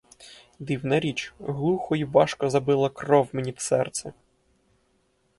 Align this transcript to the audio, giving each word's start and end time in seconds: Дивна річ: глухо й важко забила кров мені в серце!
Дивна 0.59 0.99
річ: 0.99 1.33
глухо 1.39 1.95
й 1.95 2.03
важко 2.03 2.49
забила 2.49 2.89
кров 2.89 3.29
мені 3.33 3.51
в 3.51 3.59
серце! 3.59 4.13